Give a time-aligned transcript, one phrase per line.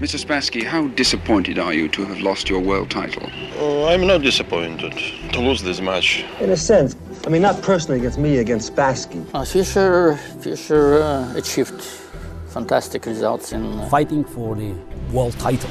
[0.00, 0.18] Mr.
[0.18, 3.28] Spassky, how disappointed are you to have lost your world title?
[3.58, 4.92] Oh, I'm not disappointed
[5.34, 6.24] to lose this match.
[6.40, 6.96] In a sense.
[7.26, 9.22] I mean, not personally against me, against Spassky.
[9.34, 11.82] Uh, Fischer, Fischer uh, achieved
[12.48, 13.78] fantastic results in...
[13.78, 13.88] Uh...
[13.90, 14.72] Fighting for the
[15.12, 15.68] world title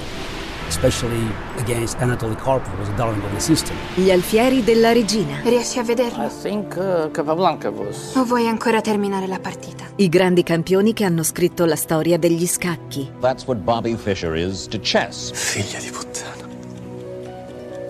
[0.69, 1.27] especially
[1.57, 3.75] against Anatoly Karpov, was a darling of the system.
[3.95, 5.41] Gli alfieri della regina.
[5.43, 6.23] Riesci a vederlo?
[6.23, 8.15] I think uh, Capablanca was.
[8.15, 9.83] O vuoi ancora terminare la partita?
[9.95, 13.09] I grandi campioni che hanno scritto la storia degli scacchi.
[13.19, 15.31] That's what Bobby Fischer is to chess.
[15.33, 16.47] Figlia di puttana.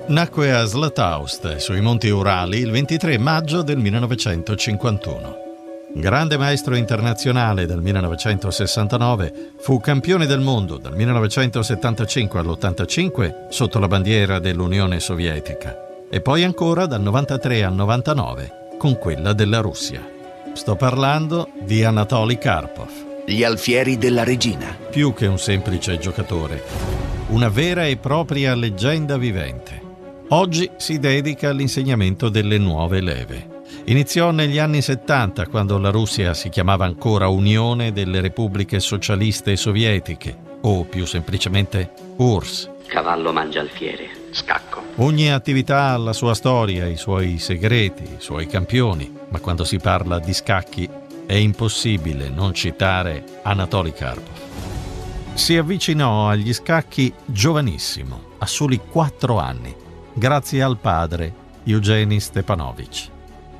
[0.07, 5.48] Nacque a Zlataust, sui Monti Urali, il 23 maggio del 1951.
[5.91, 14.37] Grande maestro internazionale dal 1969, fu campione del mondo dal 1975 all'85 sotto la bandiera
[14.37, 20.07] dell'Unione Sovietica e poi ancora dal 93 al 99 con quella della Russia.
[20.53, 22.91] Sto parlando di Anatoly Karpov.
[23.25, 24.77] Gli alfieri della regina.
[24.91, 26.63] Più che un semplice giocatore,
[27.29, 29.81] una vera e propria leggenda vivente.
[30.29, 33.48] Oggi si dedica all'insegnamento delle nuove leve.
[33.89, 40.37] Iniziò negli anni 70, quando la Russia si chiamava ancora Unione delle Repubbliche Socialiste Sovietiche,
[40.61, 42.69] o più semplicemente URSS.
[42.85, 44.83] Cavallo mangia alfiere, scacco.
[44.97, 49.79] Ogni attività ha la sua storia, i suoi segreti, i suoi campioni, ma quando si
[49.79, 50.87] parla di scacchi
[51.25, 54.37] è impossibile non citare Anatoly Karpov.
[55.33, 59.75] Si avvicinò agli scacchi giovanissimo, a soli quattro anni,
[60.13, 63.17] grazie al padre Eugeni Stepanovich.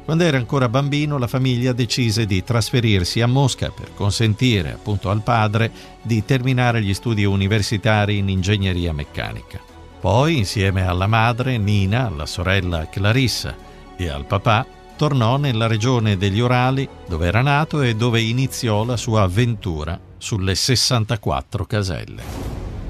[0.10, 5.22] Quando era ancora bambino la famiglia decise di trasferirsi a Mosca per consentire appunto al
[5.22, 9.60] padre di terminare gli studi universitari in ingegneria meccanica.
[10.00, 13.56] Poi, insieme alla madre Nina, alla sorella Clarissa
[13.96, 14.66] e al papà,
[14.98, 20.56] tornò nella regione degli Urali dove era nato e dove iniziò la sua avventura sulle
[20.56, 22.24] 64 caselle.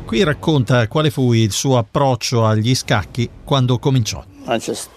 [0.05, 4.23] Qui racconta quale fu il suo approccio agli scacchi quando cominciò.
[4.47, 4.89] I just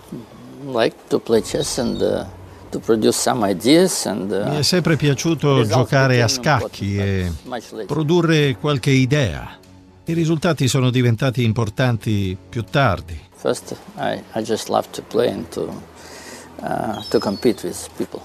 [0.73, 2.25] like to play chess and uh,
[2.70, 7.33] to produce some ideas and uh, Mi è sempre piaciuto giocare a scacchi e
[7.86, 9.58] produrre qualche idea.
[10.05, 13.19] I risultati sono diventati importanti più tardi.
[13.35, 15.73] First I, I just love to play and to,
[16.61, 18.20] uh, to compete with people.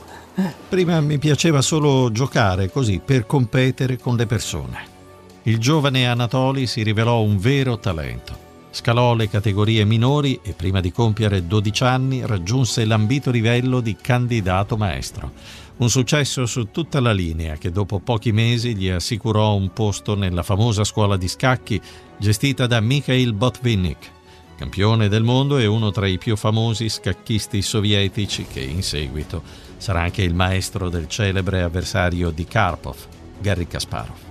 [0.69, 4.95] Prima mi piaceva solo giocare così per competere con le persone.
[5.43, 8.46] Il giovane Anatoli si rivelò un vero talento.
[8.69, 14.77] Scalò le categorie minori e prima di compiere 12 anni raggiunse l'ambito livello di candidato
[14.77, 15.31] maestro.
[15.77, 20.43] Un successo su tutta la linea che dopo pochi mesi gli assicurò un posto nella
[20.43, 21.79] famosa scuola di scacchi
[22.17, 24.11] gestita da Mikhail Botvinnik,
[24.57, 29.43] campione del mondo e uno tra i più famosi scacchisti sovietici che in seguito
[29.77, 32.97] sarà anche il maestro del celebre avversario di Karpov,
[33.39, 34.26] Garry Kasparov.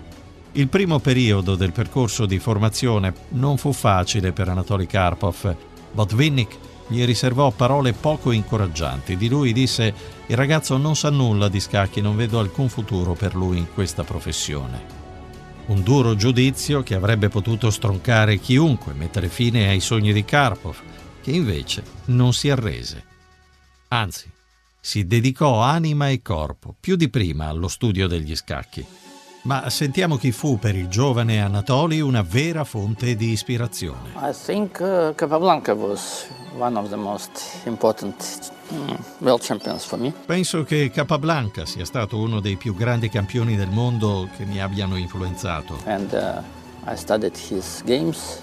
[0.56, 5.54] Il primo periodo del percorso di formazione non fu facile per Anatoly Karpov.
[5.92, 6.56] Botvinnik
[6.88, 9.18] gli riservò parole poco incoraggianti.
[9.18, 9.92] Di lui disse:
[10.24, 14.02] Il ragazzo non sa nulla di scacchi, non vedo alcun futuro per lui in questa
[14.02, 14.82] professione.
[15.66, 20.78] Un duro giudizio che avrebbe potuto stroncare chiunque, mettere fine ai sogni di Karpov,
[21.20, 23.04] che invece non si arrese.
[23.88, 24.30] Anzi,
[24.80, 29.04] si dedicò anima e corpo, più di prima, allo studio degli scacchi.
[29.46, 34.10] Ma sentiamo chi fu per il giovane Anatoli una vera fonte di ispirazione.
[34.16, 36.26] I think uh, Capablanca was
[36.58, 37.30] one of the most
[37.64, 40.12] important mm, world champions for me.
[40.26, 44.96] Penso che Capablanca sia stato uno dei più grandi campioni del mondo che mi abbiano
[44.96, 45.78] influenzato.
[45.84, 48.42] And uh, I studied his games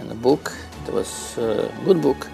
[0.00, 0.52] and a book.
[0.84, 2.28] It was a good book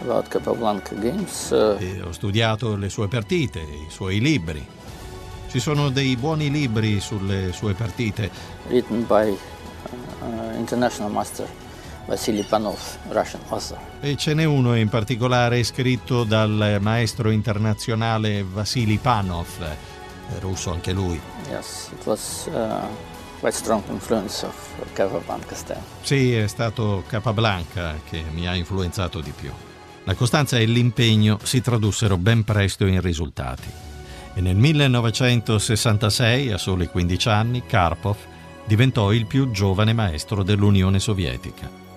[0.00, 1.50] about Capablanca games.
[1.50, 4.78] Uh, e ho studiato le sue partite, i suoi libri.
[5.50, 8.30] Ci sono dei buoni libri sulle sue partite.
[8.68, 9.36] Written by
[10.20, 11.48] uh, international master
[12.06, 12.78] Vasily Panov,
[13.08, 13.76] Russian author.
[14.00, 19.48] E ce n'è uno in particolare scritto dal maestro internazionale Vasily Panov,
[20.38, 21.20] russo anche lui.
[21.48, 22.86] Yes, it was uh,
[23.40, 24.54] quite strong influence of
[24.92, 25.82] Capablanca style.
[26.02, 29.50] Sì, è stato Capablanca che mi ha influenzato di più.
[30.04, 33.89] La costanza e l'impegno si tradussero ben presto in risultati
[34.34, 38.16] e nel 1966, a soli 15 anni, Karpov
[38.64, 41.88] diventò il più giovane maestro dell'Unione Sovietica.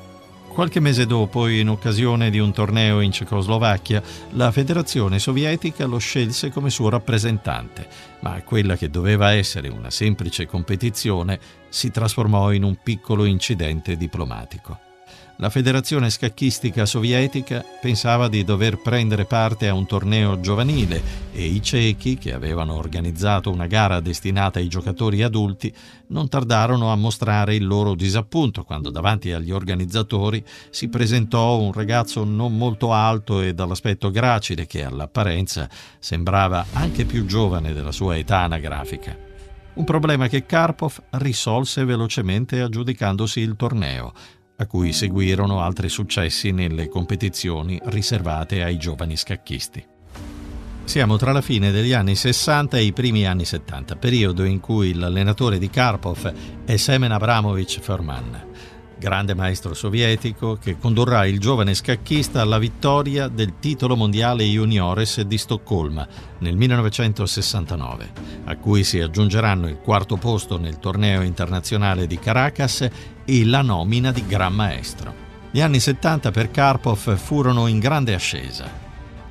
[0.54, 6.52] Qualche mese dopo, in occasione di un torneo in Cecoslovacchia, la Federazione Sovietica lo scelse
[6.52, 7.88] come suo rappresentante,
[8.20, 11.40] ma quella che doveva essere una semplice competizione
[11.70, 14.93] si trasformò in un piccolo incidente diplomatico.
[15.38, 21.02] La Federazione Scacchistica Sovietica pensava di dover prendere parte a un torneo giovanile
[21.34, 25.74] e i cechi, che avevano organizzato una gara destinata ai giocatori adulti,
[26.08, 32.24] non tardarono a mostrare il loro disappunto quando davanti agli organizzatori si presentò un ragazzo
[32.24, 38.42] non molto alto e dall'aspetto gracile che all'apparenza sembrava anche più giovane della sua età
[38.42, 39.18] anagrafica.
[39.74, 44.14] Un problema che Karpov risolse velocemente aggiudicandosi il torneo,
[44.58, 49.86] a cui seguirono altri successi nelle competizioni riservate ai giovani scacchisti.
[50.86, 54.94] Siamo tra la fine degli anni 60 e i primi anni 70, periodo in cui
[54.94, 56.34] l'allenatore di Karpov
[56.66, 58.52] è Semen Abramovich Forman,
[59.04, 65.38] grande maestro sovietico che condurrà il giovane scacchista alla vittoria del titolo mondiale juniores di
[65.38, 66.08] Stoccolma
[66.38, 68.12] nel 1969,
[68.46, 72.88] a cui si aggiungeranno il quarto posto nel torneo internazionale di Caracas
[73.26, 75.14] e la nomina di Gran Maestro.
[75.52, 78.72] Gli anni 70 per Karpov furono in grande ascesa.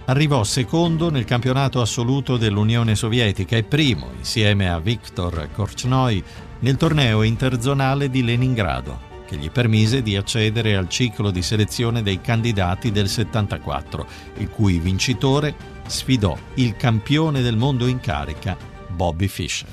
[0.05, 6.23] Arrivò secondo nel campionato assoluto dell'Unione Sovietica e primo, insieme a Viktor Korchnoi,
[6.59, 12.21] nel torneo interzonale di Leningrado, che gli permise di accedere al ciclo di selezione dei
[12.21, 14.07] candidati del 74,
[14.37, 15.55] il cui vincitore
[15.87, 18.55] sfidò il campione del mondo in carica,
[18.89, 19.69] Bobby Fischer.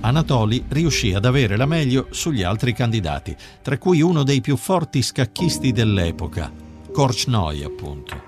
[0.00, 5.00] Anatoli riuscì ad avere la meglio sugli altri candidati, tra cui uno dei più forti
[5.00, 6.50] scacchisti dell'epoca,
[6.92, 8.20] Korchnoi appunto,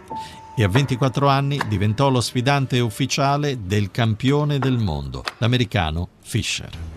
[0.57, 6.94] e a 24 anni diventò lo sfidante ufficiale del campione del mondo, l'americano Fischer.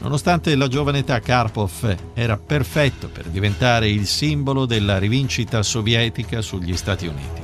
[0.00, 6.74] Nonostante la giovane età, Karpov era perfetto per diventare il simbolo della rivincita sovietica sugli
[6.74, 7.42] Stati Uniti.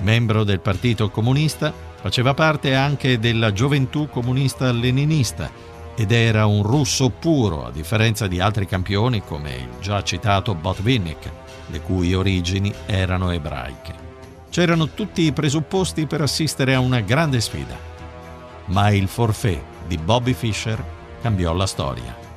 [0.00, 5.50] Membro del Partito Comunista, faceva parte anche della gioventù comunista leninista
[5.94, 11.30] ed era un russo puro, a differenza di altri campioni come il già citato Botvinnik,
[11.66, 14.08] le cui origini erano ebraiche.
[14.48, 17.76] C'erano tutti i presupposti per assistere a una grande sfida.
[18.66, 22.28] Ma il forfait di Bobby Fischer cambiò la storia.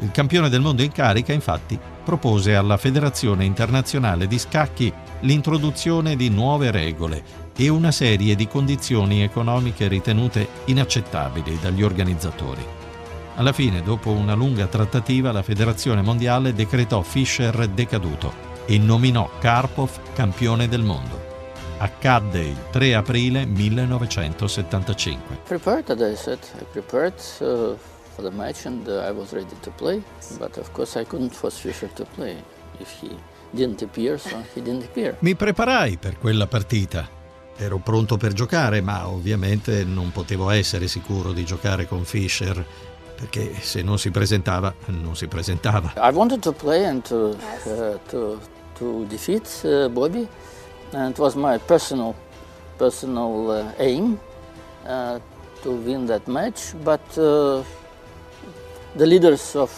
[0.00, 6.28] Il campione del mondo in carica, infatti, propose alla Federazione internazionale di scacchi l'introduzione di
[6.28, 7.22] nuove regole
[7.56, 12.64] e una serie di condizioni economiche ritenute inaccettabili dagli organizzatori.
[13.36, 20.12] Alla fine, dopo una lunga trattativa, la Federazione Mondiale decretò Fischer decaduto e nominò Karpov
[20.12, 21.32] campione del mondo.
[21.78, 25.40] Accadde il 3 aprile 1975.
[25.44, 27.76] Prepared, I said, I prepared uh,
[28.14, 30.02] for the match and uh, I was ready to play,
[30.38, 32.36] but of course I couldn't force Fischer to play
[32.78, 33.10] if he
[33.50, 35.16] didn't appear, so he didn't appear.
[35.20, 37.08] Mi preparai per quella partita.
[37.56, 42.66] Ero pronto per giocare, ma ovviamente non potevo essere sicuro di giocare con Fischer
[43.14, 45.92] perché se non si presentava, non si presentava.
[45.96, 48.40] I wanted to play and to, uh, to,
[48.74, 50.26] to defeat uh, Bobby,
[50.92, 52.14] and it was my personal,
[52.76, 54.18] personal uh, aim
[54.86, 55.20] uh,
[55.62, 57.62] to win that match, but uh,
[58.96, 59.70] the leaders of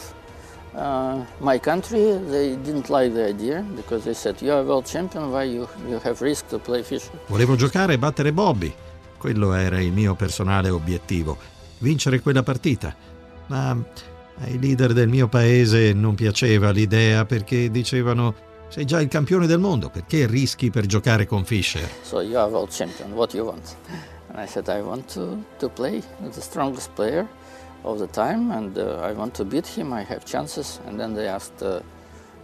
[0.74, 5.30] uh, my country, they didn't like the idea because they said, you are world champion,
[5.30, 7.12] why you, you have risk to play Fischer?
[7.26, 8.74] Volevo giocare e battere Bobby.
[9.18, 11.36] Quello era il mio personale obiettivo,
[11.78, 12.94] vincere quella partita.
[13.46, 13.76] Ma
[14.40, 18.34] ai leader del mio paese non piaceva l'idea perché dicevano
[18.68, 21.88] sei già il campione del mondo, perché rischi per giocare con Fischer?
[22.02, 23.76] So you are world champion, what you want?
[24.28, 27.26] And I said, I want to, to play the strongest player
[27.86, 30.80] of the time and uh, I want to beat him, I have chances.
[30.86, 31.80] And then they asked, uh,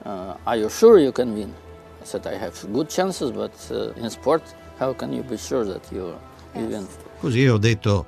[0.05, 1.53] uh, are you sure you can win?
[2.01, 4.43] I said, I have good chances, but uh, in sport,
[4.79, 6.15] how can you be sure that you,
[6.55, 6.87] you win?
[7.21, 8.07] Così ho detto,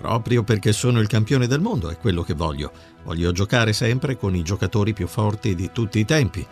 [0.00, 2.70] proprio perché sono il campione del mondo, è quello che voglio.
[3.04, 6.46] Voglio giocare sempre con i giocatori più forti di tutti i tempi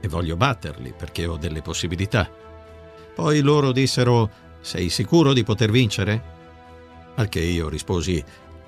[0.00, 2.28] e voglio batterli perché ho delle possibilità.
[3.14, 4.30] Poi loro dissero,
[4.60, 6.40] sei sicuro di poter vincere?
[7.14, 8.24] Al che io risposi,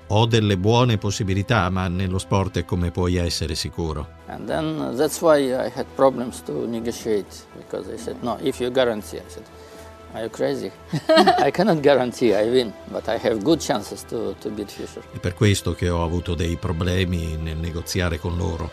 [0.07, 4.07] ho delle buone possibilità, ma nello sport è come puoi essere sicuro.
[4.27, 7.25] And then uh, that's why I had problems to negotiate
[7.57, 9.43] because they said, no, if you guarantee, I said,
[10.13, 10.71] are you crazy?
[11.43, 15.03] I cannot guarantee I win, but I have good chances to, to beat Fischer.
[15.11, 18.69] È per questo che ho avuto dei problemi nel negoziare con loro,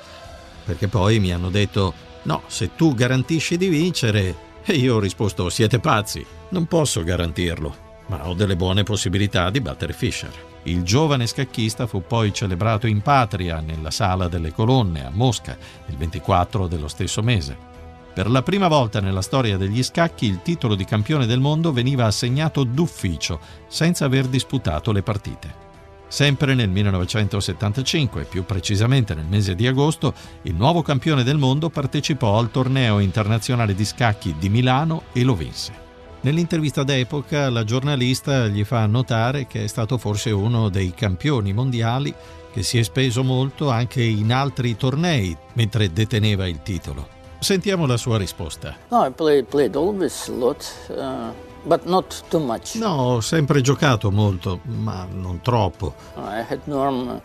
[0.65, 4.35] perché poi mi hanno detto, no, se tu garantisci di vincere,
[4.65, 7.75] e io ho risposto, siete pazzi, non posso garantirlo,
[8.07, 10.51] ma ho delle buone possibilità di battere Fischer.
[10.65, 15.97] Il giovane scacchista fu poi celebrato in patria nella Sala delle Colonne a Mosca il
[15.97, 17.71] 24 dello stesso mese.
[18.15, 22.05] Per la prima volta nella storia degli scacchi il titolo di campione del mondo veniva
[22.05, 25.61] assegnato d'ufficio, senza aver disputato le partite.
[26.07, 32.39] Sempre nel 1975, più precisamente nel mese di agosto, il nuovo campione del mondo partecipò
[32.39, 35.82] al torneo internazionale di scacchi di Milano e lo vinse.
[36.23, 42.15] Nell'intervista d'epoca la giornalista gli fa notare che è stato forse uno dei campioni mondiali
[42.53, 47.09] che si è speso molto anche in altri tornei mentre deteneva il titolo.
[47.41, 48.77] Sentiamo la sua risposta.
[48.91, 50.65] No, I played, played always a lot.
[50.89, 51.51] Uh...
[51.65, 52.75] But not too much.
[52.75, 55.95] No, ho sempre giocato molto, ma non troppo.
[56.17, 57.21] I had norm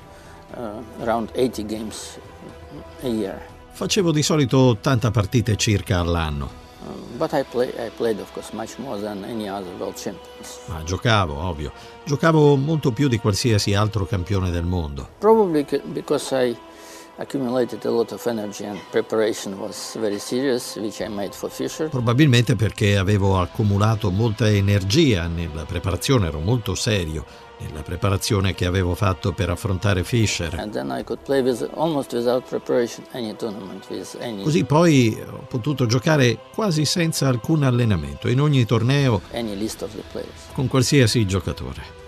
[0.55, 2.19] uh, around 80 games
[3.01, 3.41] a year.
[3.71, 6.65] Facevo di solito 80 partite circa all'anno.
[7.19, 7.91] I, play, I.
[10.67, 11.71] Ma giocavo, ovvio.
[12.03, 15.09] Giocavo molto più di qualsiasi altro campione del mondo.
[15.19, 16.55] Probably because I
[17.17, 21.89] accumulated a lot of energy and preparation was very serious, which I made for Fisher.
[21.89, 28.95] Probabilmente perché avevo accumulato molta energia nella preparazione, ero molto serio nella preparazione che avevo
[28.95, 30.05] fatto per affrontare.
[30.09, 30.55] With,
[34.21, 34.43] any...
[34.43, 39.21] Così poi ho potuto giocare quasi senza alcun allenamento in ogni torneo
[40.53, 42.05] con qualsiasi giocatore.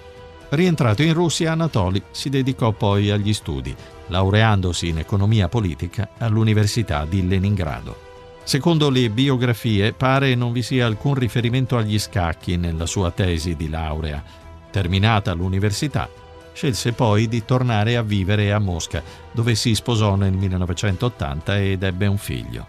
[0.49, 3.75] Rientrato in Russia, Anatoli si dedicò poi agli studi
[4.07, 8.07] laureandosi in economia politica all'Università di Leningrado.
[8.43, 13.69] Secondo le biografie pare non vi sia alcun riferimento agli scacchi nella sua tesi di
[13.69, 14.23] laurea.
[14.71, 16.09] Terminata l'università,
[16.53, 22.07] scelse poi di tornare a vivere a Mosca, dove si sposò nel 1980 ed ebbe
[22.07, 22.67] un figlio.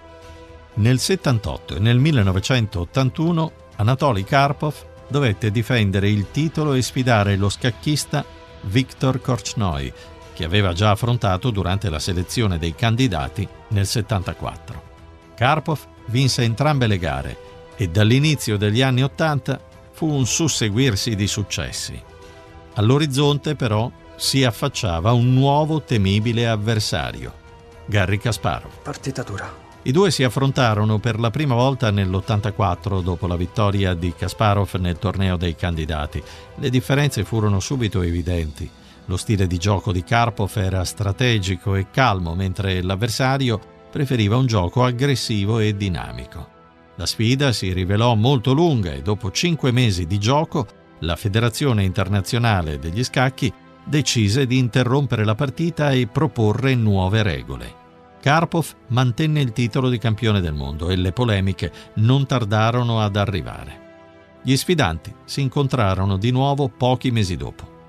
[0.74, 4.74] Nel 78 e nel 1981 Anatoly Karpov
[5.08, 8.24] dovette difendere il titolo e sfidare lo scacchista
[8.62, 9.92] Viktor Korchnoi,
[10.32, 14.82] che aveva già affrontato durante la selezione dei candidati nel 74.
[15.34, 17.36] Karpov vinse entrambe le gare
[17.76, 19.68] e dall'inizio degli anni 80
[20.00, 22.02] fu un susseguirsi di successi.
[22.76, 27.34] All'orizzonte però si affacciava un nuovo temibile avversario,
[27.84, 28.80] Garry Kasparov.
[28.82, 29.54] Partita dura.
[29.82, 34.98] I due si affrontarono per la prima volta nell'84 dopo la vittoria di Kasparov nel
[34.98, 36.22] torneo dei candidati.
[36.54, 38.70] Le differenze furono subito evidenti.
[39.04, 44.82] Lo stile di gioco di Karpov era strategico e calmo, mentre l'avversario preferiva un gioco
[44.82, 46.59] aggressivo e dinamico.
[47.00, 50.66] La sfida si rivelò molto lunga e dopo cinque mesi di gioco
[50.98, 53.50] la Federazione internazionale degli scacchi
[53.82, 57.74] decise di interrompere la partita e proporre nuove regole.
[58.20, 63.80] Karpov mantenne il titolo di campione del mondo e le polemiche non tardarono ad arrivare.
[64.42, 67.79] Gli sfidanti si incontrarono di nuovo pochi mesi dopo.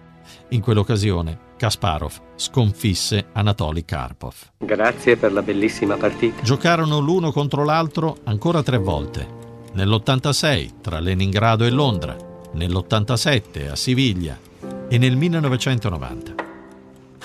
[0.53, 4.33] In quell'occasione Kasparov sconfisse Anatoly Karpov.
[4.57, 6.41] Grazie per la bellissima partita.
[6.41, 9.25] Giocarono l'uno contro l'altro ancora tre volte.
[9.71, 12.17] Nell'86 tra Leningrado e Londra,
[12.51, 14.37] nell'87 a Siviglia
[14.89, 16.35] e nel 1990.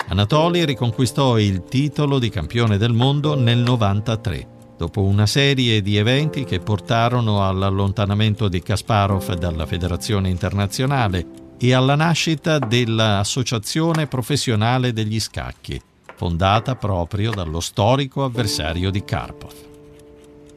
[0.07, 6.45] Anatoly riconquistò il titolo di campione del mondo nel 93, dopo una serie di eventi
[6.45, 15.81] che portarono all'allontanamento di Kasparov dalla federazione internazionale e alla nascita dell'Associazione Professionale degli Scacchi,
[16.15, 19.53] fondata proprio dallo storico avversario di Karpov.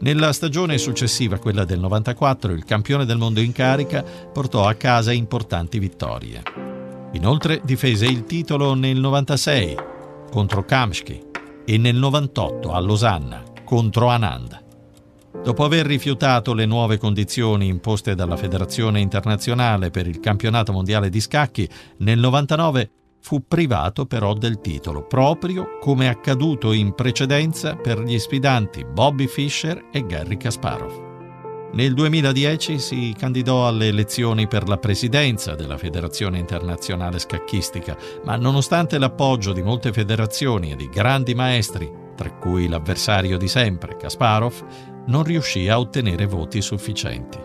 [0.01, 5.13] Nella stagione successiva, quella del 94, il campione del mondo in carica portò a casa
[5.13, 6.43] importanti vittorie.
[7.13, 9.77] Inoltre difese il titolo nel 96
[10.31, 11.23] contro Kamsky
[11.67, 14.69] e nel 98 a Losanna contro Anand.
[15.43, 21.19] Dopo aver rifiutato le nuove condizioni imposte dalla Federazione internazionale per il campionato mondiale di
[21.19, 21.67] scacchi,
[21.99, 28.85] nel 99 fu privato però del titolo, proprio come accaduto in precedenza per gli sfidanti
[28.85, 31.09] Bobby Fischer e Garry Kasparov.
[31.73, 38.99] Nel 2010 si candidò alle elezioni per la presidenza della Federazione Internazionale Scacchistica, ma nonostante
[38.99, 44.67] l'appoggio di molte federazioni e di grandi maestri, tra cui l'avversario di sempre, Kasparov,
[45.07, 47.39] non riuscì a ottenere voti sufficienti.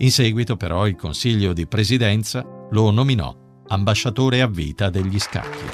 [0.00, 3.34] In seguito però il Consiglio di Presidenza lo nominò
[3.68, 5.64] ambasciatore a vita degli scacchi.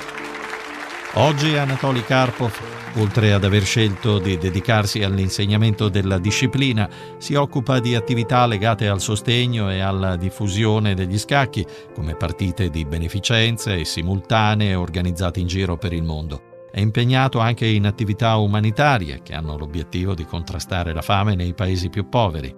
[1.15, 2.57] Oggi Anatoly Karpov,
[2.95, 6.89] oltre ad aver scelto di dedicarsi all'insegnamento della disciplina,
[7.19, 12.85] si occupa di attività legate al sostegno e alla diffusione degli scacchi, come partite di
[12.85, 16.52] beneficenza e simultanee organizzate in giro per il mondo.
[16.73, 21.91] È impegnato anche in attività umanitarie che hanno l'obiettivo di contrastare la fame nei paesi
[21.91, 22.53] più poveri.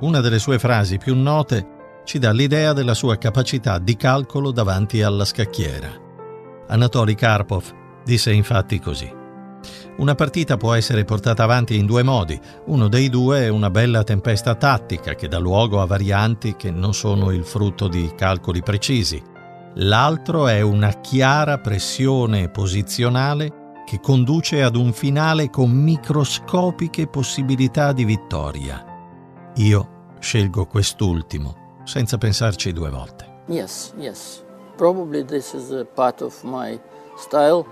[0.00, 5.02] Una delle sue frasi più note ci dà l'idea della sua capacità di calcolo davanti
[5.02, 5.88] alla scacchiera.
[6.66, 9.08] Anatoly Karpov disse infatti così.
[9.98, 12.40] Una partita può essere portata avanti in due modi.
[12.66, 16.92] Uno dei due è una bella tempesta tattica che dà luogo a varianti che non
[16.92, 19.22] sono il frutto di calcoli precisi.
[19.74, 28.04] L'altro è una chiara pressione posizionale che conduce ad un finale con microscopiche possibilità di
[28.04, 28.84] vittoria.
[29.56, 33.42] Io scelgo quest'ultimo, senza pensarci due volte.
[33.48, 34.44] Yes, yes.
[34.76, 36.80] Probably this is a part of my
[37.16, 37.66] style,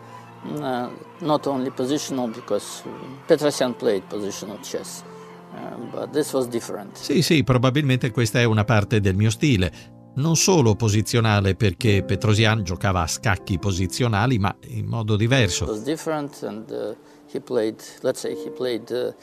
[0.58, 0.88] uh,
[1.20, 2.82] not only positional, because
[3.26, 5.02] Petrosian played positional chess.
[5.52, 6.96] Uh, but this was different.
[6.96, 9.98] Sì, sì, probabilmente questa è una parte del mio stile.
[10.12, 15.66] Non solo posizionale perché Petrosian giocava a scacchi posizionali, ma in modo diverso.
[15.66, 16.94] Was different and uh,
[17.32, 19.14] he played, let's say he played uh,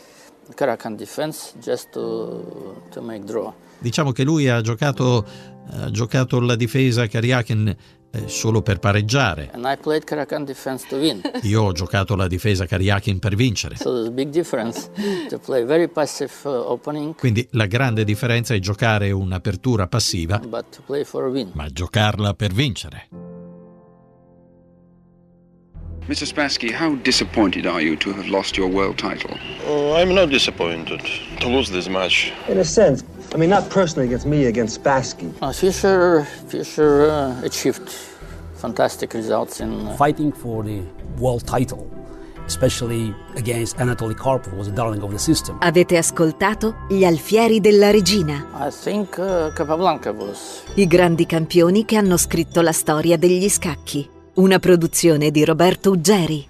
[0.56, 3.53] Karakan defense just to, to.
[3.79, 5.25] Diciamo che lui ha giocato,
[5.70, 7.75] ha giocato la difesa Karyakin
[8.12, 9.52] eh, solo per pareggiare.
[11.44, 13.76] Io ho giocato la difesa Karyakin per vincere.
[13.76, 14.10] So
[15.88, 17.16] passive uh.
[17.18, 20.42] Quindi la grande differenza è giocare un'apertura passiva,
[21.54, 23.08] ma giocarla per vincere.
[26.08, 26.26] Mr.
[26.26, 29.38] Spassky, how disappointed are you to have lost your world title?
[29.68, 31.02] Oh, I'm not disappointed
[31.42, 32.32] to lose this match.
[32.48, 33.04] In a sense.
[33.34, 35.31] I mean, not personally against me, against Spassky.
[35.41, 37.89] Uh, Fischer, Fischer uh, achieved
[38.55, 39.88] fantastic results in.
[39.88, 40.81] Uh, Fighting for the
[41.19, 41.86] world title,
[42.46, 45.57] especially against Anatoly Karpov, was a darling of the system.
[45.60, 51.98] Avete ascoltato Gli alfieri della regina, I think uh, Capablanca was i grandi campioni che
[51.98, 54.10] hanno scritto la storia degli scacchi.
[54.36, 56.48] Una produzione di Roberto Uggeri.